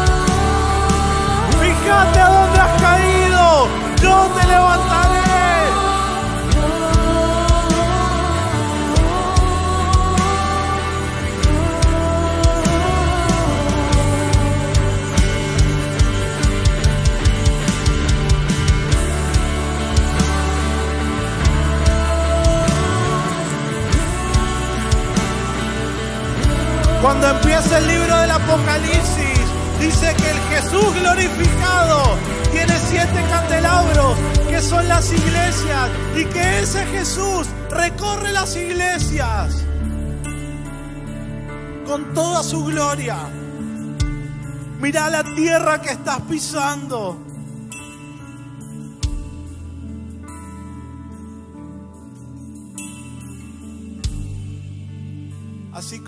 [1.61, 3.69] Fíjate a dónde has caído,
[4.03, 5.02] yo te levantaré.
[27.13, 29.41] Cuando empieza el libro del Apocalipsis,
[29.79, 32.17] dice que el Jesús glorificado
[32.51, 34.17] tiene siete candelabros,
[34.49, 39.63] que son las iglesias, y que ese Jesús recorre las iglesias
[41.87, 43.19] con toda su gloria.
[44.81, 47.32] Mira la tierra que estás pisando.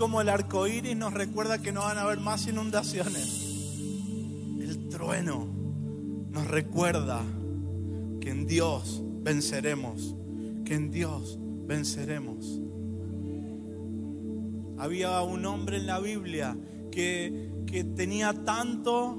[0.04, 3.78] Como el arco iris nos recuerda que no van a haber más inundaciones.
[4.60, 5.46] El trueno
[6.30, 7.22] nos recuerda
[8.20, 10.14] que en Dios venceremos.
[10.66, 12.60] Que en Dios venceremos.
[14.76, 16.54] Había un hombre en la Biblia
[16.92, 19.16] que, que tenía tanto,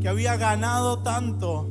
[0.00, 1.68] que había ganado tanto,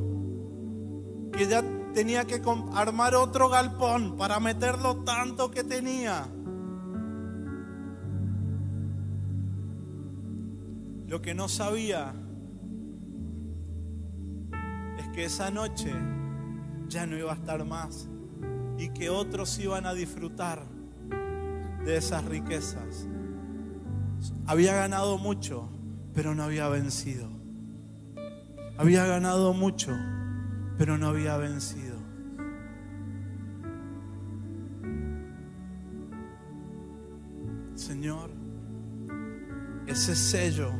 [1.32, 2.40] que ya tenía que
[2.72, 6.28] armar otro galpón para meterlo tanto que tenía.
[11.12, 12.14] Lo que no sabía
[14.98, 15.92] es que esa noche
[16.88, 18.08] ya no iba a estar más
[18.78, 20.64] y que otros iban a disfrutar
[21.84, 23.06] de esas riquezas.
[24.46, 25.68] Había ganado mucho,
[26.14, 27.28] pero no había vencido.
[28.78, 29.94] Había ganado mucho,
[30.78, 31.98] pero no había vencido.
[37.74, 38.30] Señor,
[39.86, 40.72] ese sello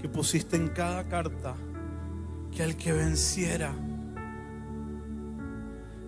[0.00, 1.54] que pusiste en cada carta,
[2.54, 3.72] que al que venciera,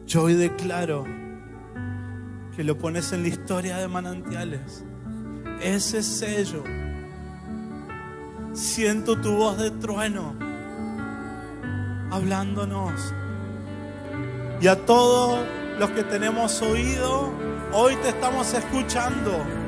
[0.06, 1.04] yo hoy declaro
[2.56, 4.84] que lo pones en la historia de manantiales.
[5.62, 6.64] Ese sello,
[8.52, 10.34] siento tu voz de trueno
[12.10, 13.14] hablándonos.
[14.60, 15.40] Y a todos
[15.78, 17.30] los que tenemos oído,
[17.72, 19.59] hoy te estamos escuchando.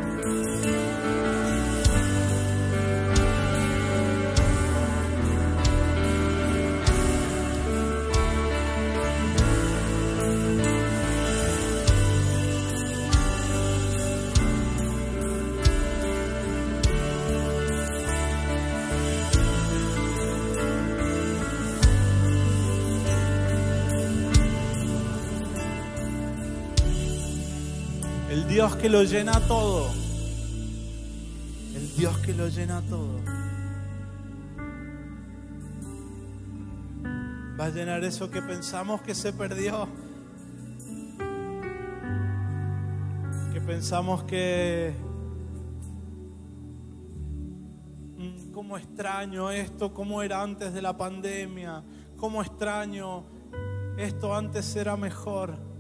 [28.53, 29.89] Dios que lo llena todo.
[31.75, 33.19] El Dios que lo llena todo.
[37.59, 39.89] Va a llenar eso que pensamos que se perdió.
[43.55, 44.97] Que pensamos que...
[48.19, 49.95] Mm, ¿Cómo extraño esto?
[49.95, 51.83] ¿Cómo era antes de la pandemia?
[52.19, 53.25] ¿Cómo extraño
[53.97, 55.72] esto antes era mejor?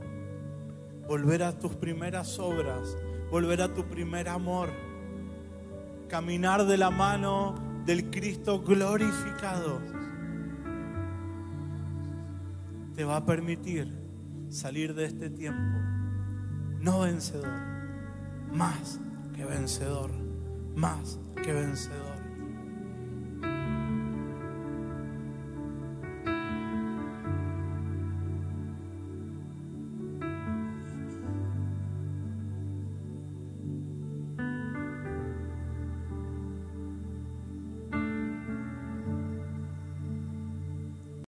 [1.12, 2.96] Volver a tus primeras obras,
[3.30, 4.70] volver a tu primer amor,
[6.08, 7.54] caminar de la mano
[7.84, 9.78] del Cristo glorificado,
[12.94, 13.92] te va a permitir
[14.48, 15.78] salir de este tiempo
[16.80, 17.60] no vencedor,
[18.50, 18.98] más
[19.36, 20.10] que vencedor,
[20.74, 22.11] más que vencedor.